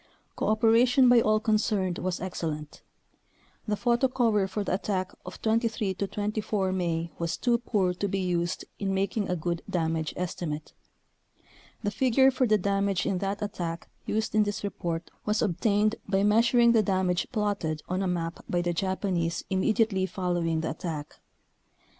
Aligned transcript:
Cooperation 0.35 1.07
by 1.09 1.21
all 1.21 1.39
concerned 1.39 1.99
was 1.99 2.19
excellent. 2.19 2.81
The 3.67 3.75
photo 3.75 4.07
cover 4.07 4.47
for 4.47 4.63
the 4.63 4.73
attack 4.73 5.11
of 5.27 5.39
23 5.43 5.93
24 5.93 6.71
May 6.71 7.11
was 7.19 7.37
too 7.37 7.59
poor 7.59 7.93
to 7.93 8.07
be 8.07 8.17
used 8.17 8.65
in 8.79 8.95
making 8.95 9.29
a 9.29 9.35
good 9.35 9.61
damage 9.69 10.11
estimate. 10.17 10.73
The 11.83 11.91
figure 11.91 12.31
for 12.31 12.47
the 12.47 12.57
dam 12.57 12.89
age 12.89 13.05
in 13.05 13.19
that 13.19 13.43
attack 13.43 13.89
used 14.07 14.33
in 14.33 14.41
this 14.41 14.63
report 14.63 15.11
was 15.23 15.39
obtained 15.43 15.97
by 16.09 16.23
measuring 16.23 16.71
the 16.71 16.81
damage 16.81 17.27
plotted 17.31 17.83
on 17.87 18.01
a 18.01 18.07
map 18.07 18.43
by 18.49 18.63
the 18.63 18.73
Japanese 18.73 19.43
immediately 19.51 20.07
following 20.07 20.61
the 20.61 20.71
attack. 20.71 21.19